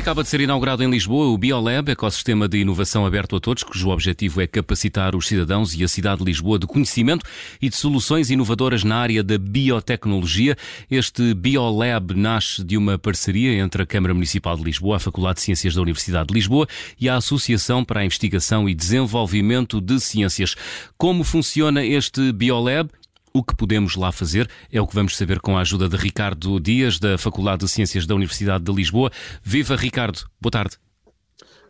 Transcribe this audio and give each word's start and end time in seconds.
acaba 0.00 0.22
de 0.22 0.30
ser 0.30 0.40
inaugurado 0.40 0.82
em 0.82 0.90
Lisboa 0.90 1.26
o 1.26 1.36
BioLab, 1.36 1.90
ecossistema 1.90 2.48
de 2.48 2.56
inovação 2.58 3.04
aberto 3.04 3.36
a 3.36 3.40
todos, 3.40 3.62
cujo 3.62 3.90
objetivo 3.90 4.40
é 4.40 4.46
capacitar 4.46 5.14
os 5.14 5.28
cidadãos 5.28 5.74
e 5.74 5.84
a 5.84 5.88
cidade 5.88 6.20
de 6.20 6.24
Lisboa 6.24 6.58
de 6.58 6.66
conhecimento 6.66 7.26
e 7.60 7.68
de 7.68 7.76
soluções 7.76 8.30
inovadoras 8.30 8.82
na 8.82 8.96
área 8.96 9.22
da 9.22 9.36
biotecnologia. 9.36 10.56
Este 10.90 11.34
BioLab 11.34 12.14
nasce 12.14 12.64
de 12.64 12.78
uma 12.78 12.98
parceria 12.98 13.52
entre 13.52 13.82
a 13.82 13.86
Câmara 13.86 14.14
Municipal 14.14 14.56
de 14.56 14.64
Lisboa, 14.64 14.96
a 14.96 15.00
Faculdade 15.00 15.36
de 15.36 15.42
Ciências 15.42 15.74
da 15.74 15.82
Universidade 15.82 16.28
de 16.28 16.34
Lisboa 16.34 16.66
e 16.98 17.06
a 17.06 17.16
Associação 17.16 17.84
para 17.84 18.00
a 18.00 18.04
Investigação 18.04 18.66
e 18.70 18.74
Desenvolvimento 18.74 19.82
de 19.82 20.00
Ciências. 20.00 20.56
Como 20.96 21.22
funciona 21.24 21.84
este 21.84 22.32
BioLab? 22.32 22.88
O 23.32 23.44
que 23.44 23.54
podemos 23.54 23.94
lá 23.94 24.10
fazer 24.10 24.50
é 24.72 24.80
o 24.80 24.86
que 24.86 24.94
vamos 24.94 25.16
saber 25.16 25.40
com 25.40 25.56
a 25.56 25.60
ajuda 25.60 25.88
de 25.88 25.96
Ricardo 25.96 26.58
Dias, 26.58 26.98
da 26.98 27.16
Faculdade 27.16 27.64
de 27.64 27.68
Ciências 27.70 28.04
da 28.04 28.14
Universidade 28.14 28.64
de 28.64 28.72
Lisboa. 28.72 29.10
Viva 29.42 29.76
Ricardo, 29.76 30.28
boa 30.40 30.50
tarde. 30.50 30.76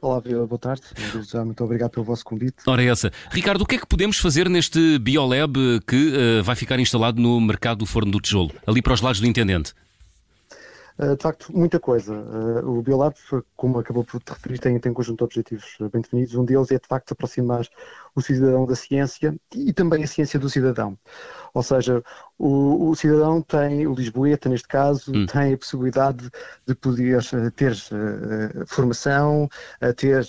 Olá, 0.00 0.18
boa 0.20 0.58
tarde. 0.58 0.82
Já 1.30 1.44
muito 1.44 1.62
obrigado 1.62 1.90
pelo 1.90 2.06
vosso 2.06 2.24
convite. 2.24 2.56
Ora, 2.66 2.82
essa. 2.82 3.12
Ricardo, 3.30 3.60
o 3.60 3.66
que 3.66 3.74
é 3.74 3.78
que 3.78 3.86
podemos 3.86 4.16
fazer 4.16 4.48
neste 4.48 4.98
BioLab 4.98 5.54
que 5.86 6.14
uh, 6.40 6.42
vai 6.42 6.56
ficar 6.56 6.80
instalado 6.80 7.20
no 7.20 7.38
mercado 7.38 7.80
do 7.80 7.86
Forno 7.86 8.10
do 8.10 8.20
Tijolo, 8.20 8.50
ali 8.66 8.80
para 8.80 8.94
os 8.94 9.02
lados 9.02 9.20
do 9.20 9.26
Intendente? 9.26 9.74
Uh, 11.00 11.16
de 11.16 11.22
facto, 11.22 11.50
muita 11.56 11.80
coisa. 11.80 12.14
Uh, 12.14 12.78
o 12.78 12.82
Biolab, 12.82 13.14
como 13.56 13.78
acabou 13.78 14.04
por 14.04 14.20
te 14.20 14.32
referir, 14.32 14.58
tem, 14.58 14.78
tem 14.78 14.92
um 14.92 14.94
conjunto 14.94 15.18
de 15.18 15.24
objetivos 15.24 15.76
bem 15.90 16.02
definidos. 16.02 16.34
Um 16.34 16.44
deles 16.44 16.70
é, 16.70 16.78
de 16.78 16.86
facto, 16.86 17.12
aproximar 17.12 17.66
o 18.14 18.20
cidadão 18.20 18.66
da 18.66 18.74
ciência 18.74 19.34
e 19.54 19.72
também 19.72 20.04
a 20.04 20.06
ciência 20.06 20.38
do 20.38 20.50
cidadão. 20.50 20.98
Ou 21.54 21.62
seja, 21.62 22.02
o, 22.38 22.90
o 22.90 22.94
cidadão 22.94 23.40
tem, 23.40 23.86
o 23.86 23.94
Lisboeta 23.94 24.48
neste 24.50 24.68
caso, 24.68 25.10
hum. 25.14 25.24
tem 25.24 25.54
a 25.54 25.58
possibilidade 25.58 26.30
de 26.66 26.74
poder 26.74 27.18
uh, 27.18 27.50
ter 27.52 27.72
uh, 27.72 28.66
formação, 28.66 29.48
uh, 29.82 29.94
ter, 29.94 30.26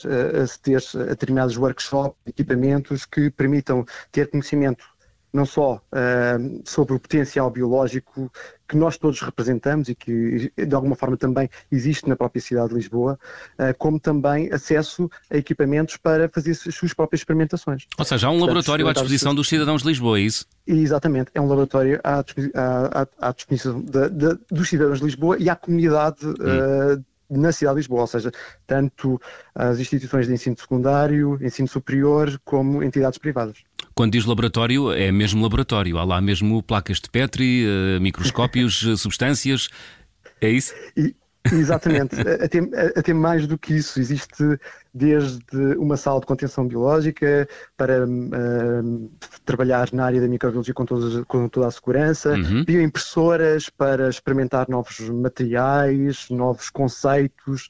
ter 0.62 0.82
determinados 1.10 1.58
workshops, 1.58 2.16
equipamentos 2.26 3.06
que 3.06 3.30
permitam 3.30 3.86
ter 4.12 4.30
conhecimento 4.30 4.86
não 5.34 5.46
só 5.46 5.76
uh, 5.76 6.62
sobre 6.66 6.94
o 6.94 7.00
potencial 7.00 7.50
biológico 7.50 8.32
que 8.68 8.76
nós 8.78 8.98
todos 8.98 9.22
representamos 9.22 9.90
e 9.90 9.96
que 9.96 10.52
de 10.58 10.76
alguma 10.76 10.96
forma 10.96 11.18
também 11.18 11.50
existe 11.72 12.08
na 12.08 12.16
própria 12.16 12.42
cidade 12.42 12.70
de 12.70 12.76
Lisboa, 12.76 13.20
uh, 13.60 13.78
como 13.78 14.00
também 14.00 14.52
acesso 14.52 15.10
a 15.30 15.38
equipamentos 15.38 15.98
para 15.98 16.30
fazer 16.30 16.52
as 16.52 16.76
suas 16.76 16.94
próprias 16.94 17.22
experimentações. 17.22 17.86
Ou 17.98 18.06
seja, 18.06 18.28
há 18.28 18.32
um 18.32 18.40
laboratório 18.40 18.88
à 18.88 18.94
disposição 18.94 19.34
dos 19.36 19.48
cidadãos 19.48 19.82
de 19.82 19.88
Lisboa, 19.88 20.20
é 20.20 20.22
isso? 20.22 20.46
Exatamente, 20.68 21.32
é 21.34 21.42
um 21.42 21.48
laboratório 21.48 22.00
à, 22.04 22.20
à, 22.20 23.08
à 23.30 23.32
disposição 23.32 23.82
de, 23.82 24.10
de, 24.10 24.40
dos 24.50 24.70
cidadãos 24.70 25.00
de 25.00 25.06
Lisboa 25.06 25.38
e 25.40 25.50
à 25.50 25.56
comunidade 25.56 26.26
hum. 26.26 26.34
uh, 26.34 27.04
na 27.32 27.52
cidade 27.52 27.76
de 27.76 27.80
Lisboa, 27.80 28.02
ou 28.02 28.08
seja, 28.08 28.32
tanto 28.68 29.20
as 29.56 29.80
instituições 29.80 30.28
de 30.28 30.34
ensino 30.34 30.58
secundário, 30.58 31.40
ensino 31.42 31.68
superior, 31.68 32.40
como 32.44 32.84
entidades 32.84 33.18
privadas. 33.18 33.64
Quando 34.02 34.14
diz 34.14 34.26
laboratório, 34.26 34.92
é 34.92 35.12
mesmo 35.12 35.44
laboratório. 35.44 36.00
Há 36.00 36.04
lá 36.04 36.20
mesmo 36.20 36.64
placas 36.64 37.00
de 37.00 37.08
Petri, 37.08 37.68
eh, 37.68 38.00
microscópios, 38.00 38.84
eh, 38.84 38.96
substâncias. 38.96 39.70
É 40.42 40.50
isso? 40.50 40.74
E, 40.98 41.16
exatamente. 41.52 42.16
até, 42.44 42.60
até 42.98 43.14
mais 43.14 43.46
do 43.46 43.60
que 43.60 43.76
isso. 43.76 44.00
Existe 44.00 44.58
desde 44.92 45.56
uma 45.78 45.98
sala 45.98 46.20
de 46.20 46.26
contenção 46.26 46.68
biológica 46.68 47.48
para 47.78 48.08
uh, 48.08 49.12
trabalhar 49.46 49.90
na 49.94 50.06
área 50.06 50.20
da 50.20 50.28
microbiologia 50.28 50.74
com, 50.74 50.84
todas, 50.84 51.24
com 51.26 51.48
toda 51.48 51.68
a 51.68 51.72
segurança, 51.72 52.32
uhum. 52.32 52.66
bioimpressoras 52.66 53.70
para 53.70 54.10
experimentar 54.10 54.68
novos 54.68 55.00
materiais, 55.00 56.26
novos 56.32 56.72
conceitos. 56.72 57.70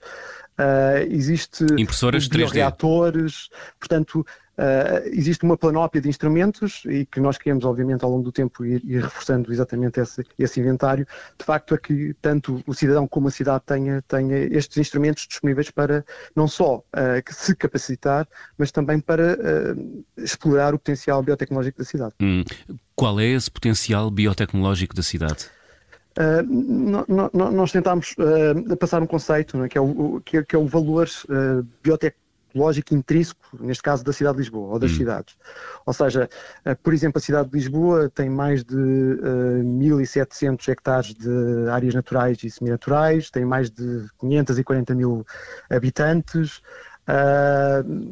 Uh, 0.60 1.08
existe 1.10 1.64
impressoras 1.78 2.28
bioreatores, 2.28 3.50
portanto 3.80 4.26
Uh, 4.62 5.08
existe 5.08 5.44
uma 5.44 5.58
planópia 5.58 6.00
de 6.00 6.08
instrumentos 6.08 6.84
e 6.86 7.06
que 7.06 7.20
nós 7.20 7.36
queremos, 7.36 7.66
obviamente, 7.66 8.04
ao 8.04 8.12
longo 8.12 8.24
do 8.24 8.32
tempo 8.32 8.64
ir, 8.64 8.80
ir 8.86 9.02
reforçando 9.02 9.52
exatamente 9.52 10.00
esse, 10.00 10.24
esse, 10.38 10.60
inventário. 10.60 11.08
De 11.40 11.44
facto, 11.44 11.74
é 11.74 11.78
que 11.80 12.14
tanto 12.22 12.62
o 12.68 12.74
cidadão 12.74 13.08
como 13.08 13.30
a 13.30 13.32
cidade 13.32 13.64
tenha, 13.66 14.04
tenha 14.04 14.38
estes 14.38 14.78
instrumentos 14.78 15.26
disponíveis 15.28 15.72
para 15.72 16.06
não 16.36 16.48
só 16.48 16.78
uh, 16.78 16.84
se 17.30 17.56
capacitar, 17.56 18.28
mas 18.56 18.72
também 18.72 19.00
para 19.00 19.34
uh, 19.34 20.06
explorar 20.18 20.76
o 20.76 20.78
potencial 20.78 21.24
biotecnológico 21.24 21.80
da 21.80 21.86
cidade. 21.86 22.14
Hum. 22.22 22.44
Qual 22.94 23.20
é 23.20 23.26
esse 23.26 23.50
potencial 23.50 24.12
biotecnológico 24.12 24.94
da 24.94 25.02
cidade? 25.02 25.48
Uh, 26.20 26.44
no, 26.44 27.06
no, 27.08 27.52
nós 27.52 27.72
tentámos 27.72 28.16
uh, 28.18 28.76
passar 28.78 29.02
um 29.02 29.08
conceito 29.08 29.58
que, 29.70 29.78
é 29.78 29.82
o, 29.82 30.22
que, 30.26 30.38
é, 30.38 30.44
que, 30.44 30.56
é 30.56 30.60
o, 30.60 30.68
valor 30.68 31.08
uh, 31.30 31.66
biotecnológico 31.82 32.22
lógico 32.54 32.94
intrínseco, 32.94 33.40
neste 33.62 33.82
caso 33.82 34.04
da 34.04 34.12
cidade 34.12 34.36
de 34.36 34.42
Lisboa, 34.42 34.74
ou 34.74 34.78
das 34.78 34.92
hum. 34.92 34.96
cidades. 34.96 35.38
Ou 35.86 35.94
seja, 35.94 36.30
por 36.84 36.94
exemplo, 36.94 37.18
a 37.18 37.22
cidade 37.22 37.50
de 37.50 37.56
Lisboa 37.56 38.12
tem 38.14 38.30
mais 38.30 38.62
de 38.62 38.76
uh, 38.76 39.64
1.700 39.64 40.68
hectares 40.68 41.14
de 41.14 41.70
áreas 41.70 41.96
naturais 41.96 42.44
e 42.44 42.50
seminaturais, 42.50 43.32
tem 43.32 43.46
mais 43.46 43.72
de 43.72 44.06
540 44.20 44.94
mil 44.94 45.26
habitantes, 45.70 46.62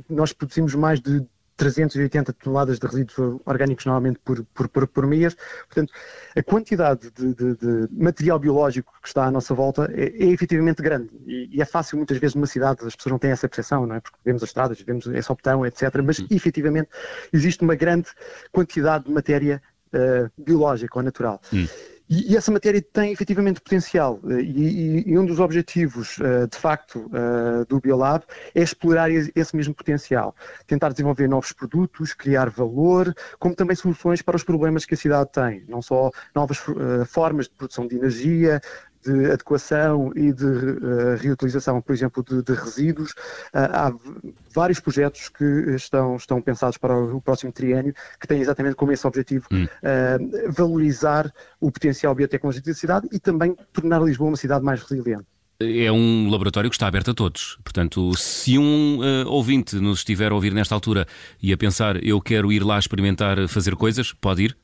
nós 0.08 0.32
produzimos 0.32 0.74
mais 0.74 1.02
de 1.02 1.22
380 1.60 2.34
toneladas 2.34 2.80
de 2.80 2.88
resíduos 2.88 3.42
orgânicos 3.46 3.86
normalmente 3.86 4.20
por, 4.24 4.44
por, 4.46 4.70
por, 4.70 4.88
por 4.88 5.06
mês. 5.06 5.36
Portanto, 5.68 5.94
a 6.36 6.42
quantidade 6.42 7.12
de, 7.12 7.34
de, 7.36 7.56
de, 7.56 7.90
material 7.92 8.40
biológico 8.40 8.94
que 9.02 9.08
está 9.10 9.26
à 9.26 9.32
nossa 9.32 9.54
volta 9.54 9.92
é, 9.94 10.06
é 10.06 10.26
efetivamente 10.28 10.82
grande. 10.82 11.10
E, 11.28 11.58
e, 11.58 11.62
é 11.62 11.66
fácil 11.66 11.98
muitas 11.98 12.18
vezes 12.18 12.34
numa 12.36 12.48
cidade, 12.48 12.80
as 12.86 12.96
pessoas 12.96 13.12
não 13.12 13.20
têm 13.20 13.32
essa 13.32 13.48
percepção, 13.48 13.86
não 13.86 13.96
é? 13.96 14.00
Porque 14.00 14.18
vemos 14.24 14.42
as 14.42 14.50
estradas, 14.50 14.82
vemos 14.82 15.06
é 15.08 15.22
só 15.22 15.36
botão, 15.36 15.66
etc. 15.66 15.84
Mas 16.04 16.20
uhum. 16.20 16.28
efetivamente 16.32 16.90
existe 17.34 17.62
uma 17.62 17.76
grande 17.76 18.08
quantidade 18.52 19.06
de 19.06 19.12
matéria 19.12 19.62
uh, 19.94 20.32
biológica 20.42 20.98
ou 20.98 21.04
natural. 21.04 21.42
Uhum. 21.52 21.68
E, 22.10 22.34
e, 22.34 22.36
essa 22.36 22.52
matéria 22.52 22.82
tem 22.82 23.12
efetivamente 23.12 23.62
potencial. 23.62 24.20
Eh, 24.28 24.42
e, 24.42 25.04
e 25.12 25.18
um 25.18 25.26
dos 25.26 25.40
objetivos, 25.40 26.18
uh, 26.18 26.48
de 26.48 26.58
facto, 26.58 27.00
uh, 27.00 27.64
do 27.68 27.80
Biolab 27.80 28.24
é 28.56 28.64
explorar 28.64 29.12
esse 29.12 29.56
mesmo 29.56 29.76
potencial. 29.76 30.36
Tentar 30.66 30.90
desenvolver 30.90 31.28
novos 31.28 31.52
produtos, 31.52 32.14
criar 32.16 32.50
valor, 32.50 33.14
como 33.38 33.54
também 33.54 33.76
soluções 33.76 34.24
para 34.24 34.36
os 34.36 34.44
problemas 34.44 34.86
que 34.86 34.96
a 34.96 34.98
cidade 34.98 35.30
tem. 35.32 35.64
Não 35.68 35.84
só 35.84 36.10
novas 36.34 36.58
formas 37.08 37.46
de 37.46 37.52
produção 37.52 37.86
de 37.88 37.96
energia, 37.96 38.60
de 39.06 39.32
adequação 39.32 40.12
e 40.16 40.34
de 40.34 40.46
uh, 40.46 41.16
reutilização, 41.18 41.82
por 41.82 41.94
exemplo, 41.94 42.24
de, 42.24 42.44
de 42.44 42.54
resíduos. 42.54 43.12
Uh, 43.12 43.70
há 43.72 43.94
vários 44.54 44.80
projetos 44.80 45.30
que 45.30 45.44
estão, 45.76 46.16
estão 46.16 46.42
pensados 46.42 46.78
para 46.78 46.96
o, 46.96 47.22
próximo 47.22 47.52
triênio 47.52 47.94
que 48.20 48.28
têm 48.28 48.42
exatamente 48.42 48.76
como 48.76 48.92
esse 48.92 49.06
objetivo 49.06 49.46
hum. 49.52 49.66
uh, 49.66 50.52
valorizar 50.52 51.32
o 51.60 51.72
potencial 51.72 52.14
biotecnológico 52.14 52.68
da 52.68 52.74
cidade 52.74 53.08
e 53.12 53.20
também 53.20 53.56
tornar 53.74 54.02
Lisboa 54.02 54.30
uma 54.30 54.38
cidade 54.38 54.64
mais 54.64 54.82
resiliente. 54.82 55.26
É 55.62 55.92
um 55.92 56.30
laboratório 56.30 56.70
que 56.70 56.76
está 56.76 56.88
aberto 56.88 57.12
a 57.12 57.14
todos. 57.14 57.58
Portanto, 57.64 58.16
se 58.16 58.58
um 58.58 59.00
ouvinte 59.28 59.76
nos 59.76 60.00
estiver 60.00 60.32
a 60.32 60.36
ouvir 60.36 60.54
nesta 60.54 60.74
altura 60.74 61.06
e 61.44 61.52
a 61.52 61.58
pensar 61.58 62.02
eu 62.02 62.22
quero 62.22 62.50
ir 62.50 62.64
lá 62.64 62.80
experimentar 62.80 63.46
fazer 63.50 63.76
coisas, 63.76 64.14
pode 64.14 64.44
ir? 64.44 64.58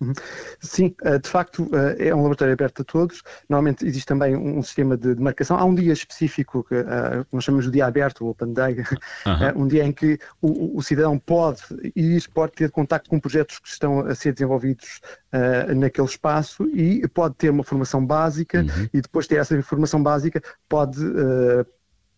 Uhum. 0.00 0.12
Sim, 0.60 0.94
eh, 1.02 1.18
de 1.18 1.28
facto 1.28 1.68
eh, 1.72 2.08
é 2.08 2.14
um 2.14 2.18
laboratório 2.18 2.52
aberto 2.52 2.82
a 2.82 2.84
todos. 2.84 3.22
Normalmente 3.48 3.86
existe 3.86 4.06
também 4.06 4.36
um 4.36 4.62
sistema 4.62 4.96
de, 4.96 5.14
marcação. 5.16 5.58
Há 5.58 5.64
um 5.64 5.74
dia 5.74 5.92
específico 5.92 6.62
que 6.64 6.74
eh, 6.74 7.24
nós 7.32 7.44
chamamos 7.44 7.66
de 7.66 7.72
dia 7.72 7.86
aberto, 7.86 8.24
o 8.24 8.28
Open 8.28 8.52
Day, 8.52 8.76
uhum. 9.26 9.62
um 9.62 9.68
dia 9.68 9.84
em 9.84 9.92
que 9.92 10.18
o, 10.42 10.76
o, 10.76 10.82
cidadão 10.82 11.18
pode 11.18 11.62
ir, 11.94 12.28
pode 12.34 12.52
ter 12.52 12.70
contato 12.70 13.08
com 13.08 13.18
projetos 13.18 13.58
que 13.58 13.68
estão 13.68 14.00
a 14.00 14.14
ser 14.14 14.32
desenvolvidos 14.32 15.00
uh, 15.32 15.74
naquele 15.74 16.06
espaço 16.06 16.64
e 16.74 17.06
pode 17.08 17.34
ter 17.36 17.50
uma 17.50 17.64
formação 17.64 18.04
básica 18.04 18.60
uhum. 18.60 18.88
e 18.92 19.00
depois 19.00 19.24
de 19.24 19.30
ter 19.30 19.40
essa 19.40 19.60
formação 19.62 20.02
básica 20.02 20.42
pode 20.68 21.04
uh, 21.04 21.66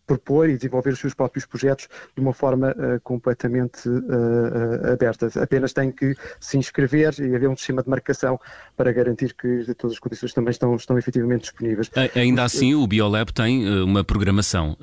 propor 0.08 0.48
e 0.48 0.56
desenvolver 0.56 0.90
os 0.90 0.98
seus 0.98 1.12
próprios 1.12 1.44
projetos 1.44 1.86
de 2.16 2.22
uma 2.22 2.32
forma 2.32 2.70
uh, 2.70 2.98
completamente 3.02 3.86
uh, 3.88 4.92
aberta. 4.92 5.28
Apenas 5.40 5.74
tem 5.74 5.92
que 5.92 6.16
se 6.40 6.56
inscrever 6.56 7.14
e 7.20 7.36
haver 7.36 7.48
um 7.48 7.56
sistema 7.56 7.82
de 7.82 7.90
marcação 7.90 8.40
para 8.74 8.90
garantir 8.90 9.34
que 9.34 9.74
todas 9.74 9.96
as 9.96 9.98
condições 9.98 10.32
também 10.32 10.50
estão, 10.50 10.74
estão 10.74 10.98
efetivamente 10.98 11.42
disponíveis. 11.42 11.90
Ainda 12.14 12.44
assim, 12.44 12.74
o 12.74 12.86
Biolab 12.86 13.32
tem 13.32 13.68
uma 13.82 14.02
programação. 14.02 14.76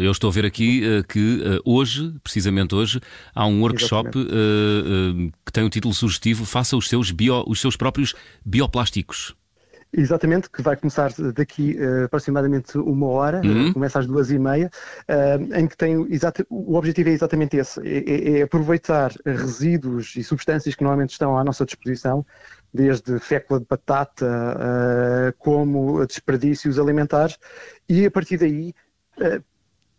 Eu 0.00 0.10
estou 0.10 0.28
a 0.30 0.32
ver 0.32 0.44
aqui 0.44 0.82
que 1.08 1.42
hoje, 1.64 2.14
precisamente 2.24 2.74
hoje, 2.74 3.00
há 3.34 3.46
um 3.46 3.60
workshop 3.60 4.10
que 4.10 5.52
tem 5.52 5.64
o 5.64 5.70
título 5.70 5.94
sugestivo 5.94 6.44
Faça 6.44 6.76
os 6.76 6.88
seus, 6.88 7.10
bio, 7.10 7.44
os 7.46 7.60
seus 7.60 7.76
próprios 7.76 8.14
bioplásticos. 8.44 9.34
Exatamente, 9.94 10.48
que 10.48 10.62
vai 10.62 10.74
começar 10.74 11.12
daqui 11.34 11.76
uh, 11.78 12.04
aproximadamente 12.04 12.78
uma 12.78 13.08
hora, 13.08 13.42
uhum. 13.44 13.74
começa 13.74 13.98
às 13.98 14.06
duas 14.06 14.30
e 14.30 14.38
meia, 14.38 14.70
uh, 15.06 15.54
em 15.54 15.66
que 15.66 15.76
tem 15.76 15.98
o 16.48 16.74
objetivo 16.74 17.10
é 17.10 17.12
exatamente 17.12 17.58
esse, 17.58 17.78
é, 17.86 17.98
é, 17.98 18.38
é, 18.38 18.42
aproveitar 18.42 19.12
resíduos 19.26 20.16
e 20.16 20.24
substâncias 20.24 20.74
que 20.74 20.82
normalmente 20.82 21.10
estão 21.10 21.36
à 21.36 21.44
nossa 21.44 21.66
disposição, 21.66 22.24
desde 22.72 23.18
fécula 23.18 23.60
de 23.60 23.66
batata 23.68 24.26
uh, 24.26 25.34
como 25.38 26.06
desperdícios 26.06 26.78
alimentares, 26.78 27.36
e 27.86 28.06
a 28.06 28.10
partir 28.10 28.38
daí 28.38 28.74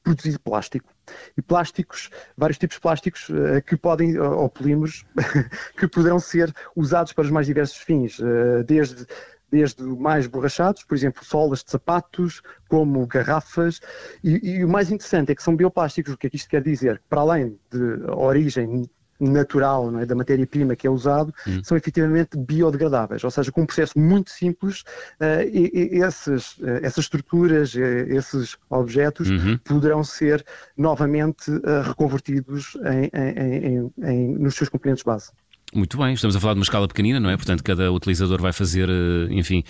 produzir 0.04 0.38
plástico. 0.40 0.92
E 1.38 1.42
plásticos, 1.42 2.10
vários 2.38 2.58
tipos 2.58 2.76
de 2.76 2.82
plásticos 2.82 3.30
uh, 3.30 3.62
que 3.66 3.78
podem, 3.78 4.20
ou 4.20 4.50
polímeros, 4.50 5.06
que 5.78 5.88
poderão 5.88 6.20
ser 6.20 6.54
usados 6.76 7.14
para 7.14 7.24
os 7.24 7.30
mais 7.30 7.46
diversos 7.48 7.78
fins, 7.78 8.20
uh, 8.20 8.64
desde 8.66 9.06
desde 9.54 9.84
mais 9.84 10.26
borrachados, 10.26 10.84
por 10.84 10.96
exemplo, 10.96 11.24
solas 11.24 11.64
de 11.64 11.70
sapatos, 11.70 12.42
como 12.68 13.06
garrafas, 13.06 13.80
e, 14.24 14.58
e, 14.58 14.66
o 14.66 14.68
mais 14.68 14.92
interessante 14.92 15.32
é 15.32 15.36
que 15.36 15.44
são 15.44 15.56
bioplásticos, 15.56 16.14
o 16.14 16.18
que 16.18 16.26
é 16.26 16.30
que 16.32 16.38
isto 16.38 16.50
quer 16.50 16.64
dizer? 16.64 17.00
Para 17.08 17.22
além 17.22 17.60
de 17.72 18.04
origem 18.10 18.90
natural 19.20 20.00
é, 20.00 20.06
da 20.08 20.16
matéria-prima 20.16 20.76
que 20.76 20.88
é 20.88 20.90
usado 20.90 21.32
hum. 21.48 21.62
são 21.64 21.78
efetivamente 21.78 22.36
biodegradáveis, 22.36 23.24
ou 23.24 23.30
seja, 23.30 23.52
com 23.52 23.62
um 23.62 23.66
processo 23.66 23.98
muito 23.98 24.32
simples, 24.32 24.82
uh, 25.22 25.48
e, 25.52 25.98
e 25.98 26.02
essas, 26.02 26.58
uh, 26.58 26.80
essas 26.82 27.06
estruturas, 27.06 27.76
uh, 27.76 27.80
esses 27.80 28.58
objetos 28.72 29.30
uhum. 29.30 29.58
poderão 29.60 30.04
ser 30.04 30.44
novamente 30.76 31.52
reconvertidos 31.86 32.76
em, 32.84 33.10
em, 33.14 33.94
em, 34.02 34.36
nos 34.36 34.56
seus 34.56 34.68
componentes 34.68 35.04
base. 35.04 35.32
Muito 35.76 35.98
bem, 35.98 36.14
estamos 36.14 36.36
a 36.36 36.40
falar 36.40 36.54
de 36.54 36.60
uma 36.60 36.64
escala 36.64 36.88
pequenina, 36.88 37.20
não 37.20 37.30
é? 37.30 37.36
Portanto, 37.36 37.64
cada 37.64 37.92
utilizador 37.92 38.42
vai 38.42 38.54
fazer, 38.54 38.90
enfim, 39.30 39.64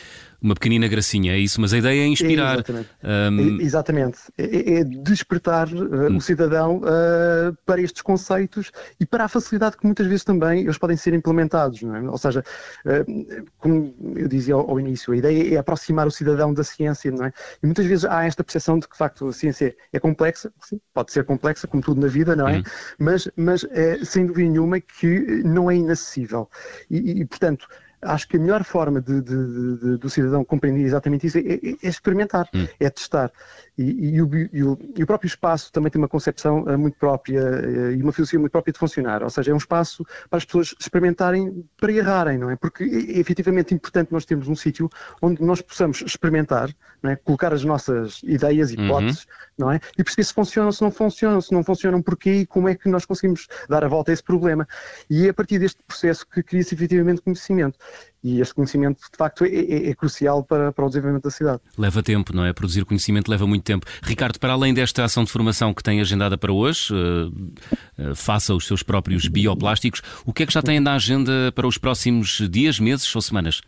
uma 0.43 0.53
pequenina 0.53 0.89
gracinha, 0.89 1.31
é 1.31 1.37
isso, 1.37 1.61
mas 1.61 1.73
a 1.73 1.77
ideia 1.77 2.01
é 2.01 2.05
inspirar. 2.05 2.55
Exatamente. 2.55 2.89
Um... 3.01 3.61
Exatamente. 3.61 4.19
É, 4.37 4.43
é, 4.43 4.79
é 4.79 4.83
despertar 4.83 5.69
uh, 5.69 6.11
hum. 6.11 6.17
o 6.17 6.21
cidadão 6.21 6.77
uh, 6.79 7.55
para 7.65 7.81
estes 7.81 8.01
conceitos 8.01 8.69
e 8.99 9.05
para 9.05 9.23
a 9.23 9.27
facilidade 9.29 9.77
que 9.77 9.85
muitas 9.85 10.05
vezes 10.05 10.25
também 10.25 10.63
eles 10.63 10.77
podem 10.77 10.97
ser 10.97 11.13
implementados. 11.13 11.81
Não 11.81 11.95
é? 11.95 12.01
Ou 12.01 12.17
seja, 12.17 12.43
uh, 12.85 13.45
como 13.57 13.95
eu 14.17 14.27
dizia 14.27 14.55
ao, 14.55 14.69
ao, 14.69 14.79
início, 14.81 15.13
a 15.13 15.17
ideia 15.17 15.55
é 15.55 15.57
aproximar 15.57 16.05
o 16.05 16.11
cidadão 16.11 16.53
da 16.53 16.63
ciência, 16.63 17.09
não 17.09 17.25
é? 17.25 17.33
E 17.63 17.65
muitas 17.65 17.85
vezes 17.85 18.03
há 18.03 18.25
esta 18.25 18.43
percepção 18.43 18.77
de 18.79 18.85
que, 18.85 18.91
de 18.91 18.97
facto, 18.97 19.25
a 19.25 19.31
ciência 19.31 19.73
é 19.93 19.99
complexa, 19.99 20.51
sim, 20.61 20.77
pode 20.93 21.13
ser 21.13 21.23
complexa, 21.23 21.67
como 21.67 21.81
tudo 21.81 22.01
na 22.01 22.07
vida, 22.07 22.35
não 22.35 22.49
é? 22.49 22.57
Hum. 22.57 22.63
Mas, 22.99 23.29
mas 23.37 23.65
é, 23.71 24.03
sem 24.03 24.25
dúvida 24.25 24.49
nenhuma 24.49 24.81
que 24.81 25.41
não 25.45 25.71
é 25.71 25.75
inacessível. 25.93 26.49
E, 26.89 27.21
e 27.21 27.25
portanto, 27.25 27.67
acho 28.05 28.27
que 28.27 28.37
a 28.37 28.39
melhor 28.39 28.63
forma 28.63 29.01
de, 29.01 29.21
de, 29.21 29.77
de, 29.77 29.97
do 29.97 30.09
cidadão 30.09 30.43
compreender 30.43 30.83
exatamente 30.83 31.27
isso 31.27 31.37
é, 31.37 31.41
é, 31.41 31.59
é 31.83 31.87
experimentar, 31.87 32.49
hum. 32.53 32.67
é 32.79 32.89
testar. 32.89 33.31
E, 33.77 34.15
e, 34.15 34.21
o, 34.21 34.29
e, 34.35 34.63
o, 34.63 34.79
e, 34.97 35.03
o, 35.03 35.07
próprio 35.07 35.27
espaço 35.27 35.71
também 35.71 35.91
tem 35.91 35.99
uma 35.99 36.07
concepção 36.07 36.63
eh, 36.69 36.77
muito 36.77 36.95
própria 36.97 37.39
eh, 37.39 37.93
e 37.93 38.03
uma 38.03 38.11
filosofia 38.11 38.39
muito 38.39 38.51
própria 38.51 38.71
de 38.71 38.77
funcionar. 38.77 39.23
Ou 39.23 39.29
seja, 39.31 39.49
é 39.49 39.53
um 39.53 39.57
espaço 39.57 40.05
para 40.29 40.37
as 40.37 40.45
pessoas 40.45 40.75
experimentarem 40.79 41.65
para 41.77 41.91
errarem, 41.91 42.37
não 42.37 42.51
é? 42.51 42.55
Porque 42.55 42.83
é, 42.83 43.17
é 43.17 43.19
efetivamente 43.19 43.73
importante 43.73 44.11
nós 44.11 44.25
termos 44.25 44.47
um 44.47 44.55
sítio 44.55 44.89
onde 45.21 45.41
nós 45.41 45.59
possamos 45.59 46.03
experimentar, 46.05 46.69
não 47.01 47.11
é? 47.11 47.15
colocar 47.15 47.51
as 47.51 47.63
nossas 47.63 48.21
ideias, 48.23 48.69
e 48.71 48.75
hipóteses, 48.75 49.23
uhum. 49.23 49.29
não 49.57 49.71
é? 49.71 49.79
E 49.97 50.03
perceber 50.03 50.23
se 50.23 50.33
funcionam, 50.33 50.71
se 50.71 50.81
não 50.83 50.91
funcionam, 50.91 51.41
se 51.41 51.51
não 51.51 51.63
funcionam, 51.63 52.01
porquê 52.01 52.33
e 52.33 52.45
como 52.45 52.69
é 52.69 52.75
que 52.75 52.87
nós 52.87 53.05
conseguimos 53.05 53.47
dar 53.67 53.83
a 53.83 53.87
volta 53.87 54.11
a 54.11 54.13
esse 54.13 54.23
problema. 54.23 54.67
E 55.09 55.25
é 55.25 55.29
a 55.29 55.33
partir 55.33 55.57
deste 55.57 55.81
processo 55.83 56.27
que 56.27 56.43
cria-se 56.43 56.75
efetivamente 56.75 57.21
conhecimento. 57.21 57.79
E 58.23 58.39
este 58.39 58.53
conhecimento, 58.53 58.99
de 58.99 59.17
facto, 59.17 59.43
é, 59.43 59.49
é, 59.49 59.89
é 59.89 59.95
crucial 59.95 60.43
para, 60.43 60.71
para 60.71 60.85
o 60.85 60.87
desenvolvimento 60.87 61.23
da 61.23 61.31
cidade. 61.31 61.61
Leva 61.77 62.01
tempo, 62.01 62.33
não 62.33 62.45
é? 62.45 62.53
Produzir 62.53 62.85
conhecimento 62.85 63.29
leva 63.29 63.45
muito 63.45 63.63
tempo. 63.63 63.85
Ricardo, 64.01 64.39
para 64.39 64.53
além 64.53 64.73
desta 64.73 65.03
ação 65.03 65.25
de 65.25 65.31
formação 65.31 65.73
que 65.73 65.83
tem 65.83 65.99
agendada 65.99 66.37
para 66.37 66.51
hoje, 66.51 66.93
uh, 66.93 68.15
faça 68.15 68.53
os 68.53 68.65
seus 68.65 68.81
próprios 68.81 69.27
bioplásticos, 69.27 70.01
o 70.25 70.31
que 70.31 70.43
é 70.43 70.45
que 70.45 70.53
já 70.53 70.61
tem 70.61 70.79
na 70.79 70.95
agenda 70.95 71.51
para 71.53 71.67
os 71.67 71.77
próximos 71.77 72.47
dias, 72.49 72.79
meses 72.79 73.13
ou 73.13 73.21
semanas? 73.21 73.61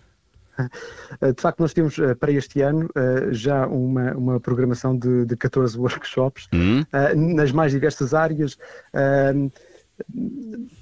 De 1.36 1.42
facto, 1.42 1.60
nós 1.60 1.74
temos 1.74 1.98
para 2.20 2.32
este 2.32 2.62
ano 2.62 2.90
já 3.32 3.68
uma, 3.68 4.14
uma 4.14 4.40
programação 4.40 4.98
de, 4.98 5.26
de 5.26 5.36
14 5.36 5.78
workshops 5.78 6.48
hum. 6.54 6.84
nas 7.36 7.52
mais 7.52 7.74
diversas 7.74 8.14
áreas 8.14 8.58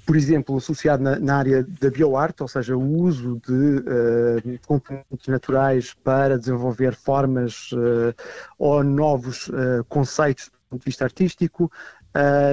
por 0.04 0.16
exemplo, 0.16 0.56
associado 0.56 1.02
na, 1.02 1.18
na, 1.18 1.36
área 1.36 1.66
da 1.80 1.90
bioarte, 1.90 2.42
ou 2.42 2.48
seja, 2.48 2.76
o 2.76 3.02
uso 3.02 3.40
de 3.46 3.52
uh, 3.52 4.58
componentes 4.66 5.28
naturais 5.28 5.94
para 5.94 6.38
desenvolver 6.38 6.94
formas 6.94 7.70
uh, 7.72 8.14
ou 8.58 8.82
novos 8.82 9.48
uh, 9.48 9.84
conceitos 9.88 10.46
do 10.46 10.52
ponto 10.70 10.80
de 10.80 10.86
vista 10.86 11.04
artístico, 11.04 11.70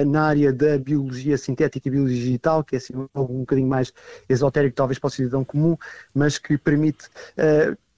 na 0.08 0.24
área 0.24 0.52
da 0.52 0.76
biologia 0.76 1.38
sintética 1.38 1.86
e 1.86 1.90
biologia 1.92 2.18
digital, 2.18 2.64
que 2.64 2.74
é 2.74 2.78
assim, 2.78 2.94
algo 3.14 3.32
um 3.32 3.40
bocadinho 3.40 3.68
mais 3.68 3.92
esotérico, 4.28 4.74
talvez 4.74 4.98
para 4.98 5.06
o 5.06 5.10
cidadão 5.10 5.44
comum, 5.44 5.76
mas 6.12 6.36
que 6.36 6.58
permite 6.58 7.08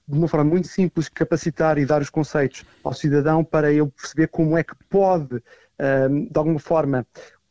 de 0.07 0.15
uma 0.15 0.27
forma 0.27 0.45
muito 0.45 0.67
simples, 0.67 1.09
capacitar 1.09 1.79
e 1.79 1.85
dar 1.85 2.03
os 2.03 2.11
conceitos 2.11 2.63
ao 2.83 2.93
cidadão 2.93 3.43
para 3.43 3.71
ele 3.71 3.87
perceber 3.87 4.27
como 4.27 4.55
é 4.55 4.63
que 4.63 4.75
pode, 4.91 5.41
de 6.29 6.37
alguma 6.37 6.59
forma, 6.59 7.03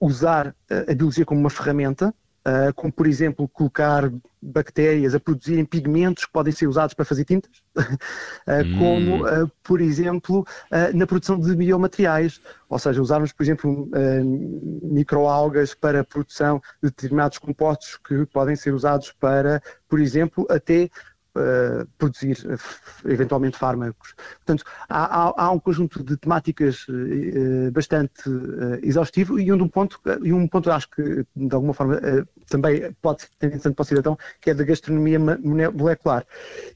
usar 0.04 0.54
a 0.88 0.94
biologia 0.94 1.24
como 1.24 1.40
uma 1.40 1.50
ferramenta, 1.50 2.14
uh, 2.46 2.74
como 2.74 2.92
por 2.92 3.06
exemplo 3.06 3.48
colocar 3.48 4.12
bactérias 4.40 5.14
a 5.14 5.20
produzirem 5.20 5.64
pigmentos 5.64 6.26
que 6.26 6.32
podem 6.32 6.52
ser 6.52 6.66
usados 6.66 6.94
para 6.94 7.04
fazer 7.04 7.24
tintas, 7.24 7.50
hum. 7.76 8.78
como 8.78 9.24
uh, 9.24 9.50
por 9.62 9.80
exemplo 9.80 10.46
na 10.92 11.06
produção 11.06 11.38
de 11.38 11.56
biomateriais, 11.56 12.40
ou 12.68 12.78
seja, 12.78 13.00
usarmos 13.00 13.32
por 13.32 13.42
exemplo 13.42 13.88
microalgas 14.82 15.74
para 15.74 16.00
a 16.00 16.04
produção 16.04 16.60
de 16.82 16.90
determinados 16.90 17.38
compostos 17.38 17.98
que 18.06 18.26
podem 18.26 18.54
ser 18.54 18.74
usados 18.74 19.12
para, 19.12 19.62
por 19.88 19.98
exemplo, 19.98 20.46
até 20.50 20.90
uh, 21.36 21.86
produzir 21.98 22.36
uh, 22.46 23.08
eventualmente 23.08 23.58
fármacos. 23.58 24.14
Portanto, 24.36 24.64
há, 24.88 25.04
há, 25.04 25.34
há, 25.36 25.50
um 25.50 25.58
conjunto 25.58 26.02
de 26.02 26.16
temáticas 26.16 26.86
uh, 26.88 27.70
bastante 27.72 28.22
exaustivo 28.82 29.38
e 29.38 29.52
um, 29.52 29.68
ponto, 29.68 30.00
e 30.22 30.32
um 30.32 30.46
ponto 30.48 30.70
acho 30.70 30.88
que 30.90 31.24
de 31.34 31.54
alguma 31.54 31.74
forma 31.74 32.00
também 32.48 32.92
pode 33.00 33.22
ser 33.22 33.28
interessante 33.42 33.74
para 33.74 33.82
o 33.82 33.86
cidadão, 33.86 34.18
que 34.40 34.50
é 34.50 34.54
da 34.54 34.64
gastronomia 34.64 35.18
molecular. 35.18 36.26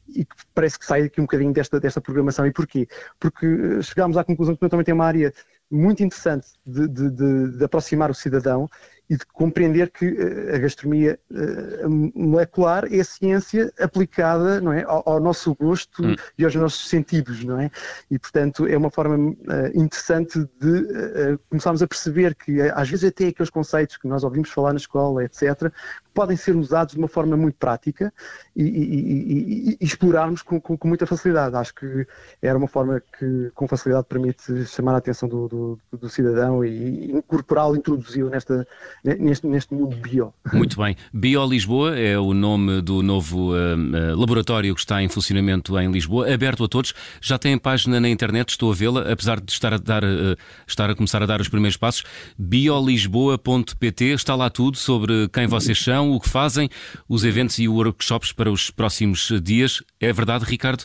E 0.09 0.25
que 0.25 0.35
parece 0.55 0.79
que 0.79 0.87
sai 0.87 1.03
aqui 1.03 1.21
um 1.21 1.25
bocadinho 1.25 1.53
desta, 1.53 1.79
desta 1.79 2.01
programação. 2.01 2.47
E 2.47 2.53
porquê? 2.53 2.89
Porque 3.21 3.83
chegámos 3.83 4.17
à 4.17 4.25
conclusão 4.25 4.57
que 4.57 4.69
também 4.69 4.85
tem 4.85 4.95
uma 4.95 5.05
área 5.05 5.33
muito 5.71 6.03
interessante 6.03 6.49
de, 6.67 6.89
de, 6.89 7.11
de, 7.11 7.59
de 7.59 7.65
aproximar 7.65 8.11
o 8.11 8.15
cidadão 8.15 8.69
e 9.09 9.17
de 9.17 9.25
compreender 9.27 9.91
que 9.91 10.07
uh, 10.07 10.55
a 10.55 10.59
gastronomia 10.59 11.19
uh, 11.31 11.89
molecular 12.15 12.85
é 12.93 13.01
a 13.01 13.05
ciência 13.05 13.73
aplicada 13.81 14.61
não 14.61 14.73
é, 14.73 14.83
ao, 14.83 15.03
ao 15.09 15.21
nosso 15.21 15.55
gosto 15.55 16.05
hum. 16.05 16.15
e 16.37 16.45
aos 16.45 16.55
nossos 16.55 16.89
sentidos, 16.89 17.43
não 17.43 17.59
é? 17.59 17.71
E, 18.11 18.19
portanto, 18.19 18.67
é 18.67 18.77
uma 18.77 18.91
forma 18.91 19.17
uh, 19.17 19.37
interessante 19.75 20.39
de 20.61 21.39
começarmos 21.49 21.83
a 21.83 21.87
perceber 21.87 22.35
que, 22.35 22.61
às 22.61 22.89
vezes, 22.89 23.09
até 23.09 23.29
aqueles 23.29 23.51
conceitos 23.51 23.97
que 23.97 24.07
nós 24.07 24.25
ouvimos 24.25 24.51
falar 24.51 24.73
na 24.73 24.79
escola, 24.79 25.25
etc., 25.25 25.73
podem 26.19 26.37
ser 26.37 26.57
usados 26.57 26.95
de 26.95 26.99
uma 26.99 27.07
forma 27.07 27.37
muito 27.37 27.55
prática 27.55 28.13
e, 28.57 28.65
e, 28.65 28.67
e, 28.67 29.79
e 29.81 29.85
explorarmos 29.85 30.43
com, 30.43 30.61
com, 30.61 30.77
com, 30.77 30.89
muita 30.89 31.07
facilidade. 31.07 31.55
Acho 31.55 31.73
que 31.73 32.07
era 32.43 32.59
uma 32.59 32.67
forma 32.67 33.01
que, 33.17 33.53
com 33.55 33.69
facilidade, 33.69 34.07
permite 34.09 34.67
chamar 34.67 34.95
a 34.95 34.97
atenção 34.97 35.29
do, 35.29 35.47
do, 35.47 35.81
do 35.93 36.09
cidadão 36.09 36.65
e 36.65 37.13
incorporá-lo, 37.13 37.77
introduzi-lo 37.77 38.31
nesta 38.31 38.67
neste, 39.05 39.47
neste 39.47 39.75
mundo 39.75 39.97
bio. 39.97 40.33
Muito 40.53 40.77
bem. 40.77 40.97
Bio 41.13 41.47
Lisboa 41.47 41.99
é 41.99 42.19
o 42.19 42.35
nome 42.35 42.81
do 42.81 43.03
novo 43.03 43.53
uh, 43.53 44.17
laboratório 44.17 44.75
que 44.75 44.81
está 44.81 45.03
em 45.03 45.09
funcionamento 45.09 45.79
em 45.79 45.91
Lisboa, 45.91 46.33
aberto 46.33 46.65
a 46.65 46.69
todos. 46.69 46.95
Já 47.21 47.39
tem 47.39 47.57
página 47.59 48.01
na 48.01 48.09
internet, 48.09 48.51
estou 48.51 48.71
a 48.71 48.75
vê-la, 48.75 49.13
apesar 49.13 49.41
de 49.41 49.53
estar 49.53 49.73
a, 49.73 49.79
dar, 49.79 50.05
uh, 50.05 50.37
estar 50.67 50.91
a 50.91 50.95
começar 50.95 51.23
a 51.23 51.27
dar 51.27 51.41
os 51.41 51.49
primeiros 51.49 51.77
passos. 51.77 52.05
biolisboa.pt 52.39 54.05
está 54.07 54.35
lá 54.35 54.51
tudo 54.51 54.77
sobre 54.77 55.29
quem 55.29 55.47
vocês 55.47 55.79
são, 55.79 56.13
o 56.13 56.21
que 56.21 56.29
fazem, 56.29 56.69
os 57.09 57.25
eventos 57.25 57.59
e 57.59 57.69
workshops 57.69 58.33
para 58.33 58.51
os 58.51 58.71
próximos 58.71 59.33
dias. 59.43 59.83
É 60.01 60.13
verdade, 60.13 60.45
Ricardo? 60.45 60.85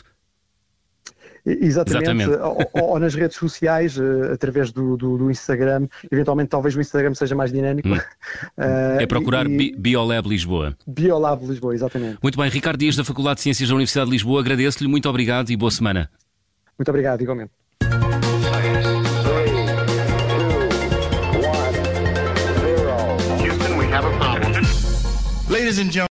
Exatamente, 1.46 2.22
Exatamente. 2.22 2.42
Ou, 2.72 2.90
ou, 2.92 2.98
nas 2.98 3.14
redes 3.14 3.36
sociais, 3.36 3.98
uh, 3.98 4.32
através 4.32 4.72
do, 4.72 4.96
do, 4.96 5.18
do, 5.18 5.30
Instagram, 5.30 5.86
eventualmente 6.10 6.48
talvez 6.48 6.74
o 6.74 6.80
Instagram 6.80 7.14
seja 7.14 7.34
mais 7.34 7.52
dinâmico. 7.52 7.88
Hum. 7.88 7.96
Uh, 7.96 9.00
é 9.00 9.06
procurar 9.06 9.46
e, 9.46 9.76
Biolab 9.76 10.26
Lisboa. 10.26 10.74
Biolab 10.86 11.44
Lisboa, 11.46 11.74
exatamente. 11.74 12.18
Muito 12.22 12.38
bem, 12.38 12.48
Ricardo 12.48 12.78
Dias 12.78 12.96
da 12.96 13.04
Faculdade 13.04 13.36
de 13.36 13.42
Ciências 13.42 13.68
da 13.68 13.74
Universidade 13.74 14.06
de 14.06 14.12
Lisboa, 14.12 14.40
agradeço-lhe, 14.40 14.88
muito 14.88 15.08
obrigado 15.08 15.50
e 15.50 15.56
boa 15.56 15.70
semana. 15.70 16.10
Muito 16.78 16.88
obrigado, 16.88 17.20
igualmente. 17.20 17.52
Ladies 25.48 25.78
and 25.78 25.92
gentlemen. 25.92 26.13